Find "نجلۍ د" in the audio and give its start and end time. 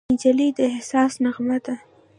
0.13-0.59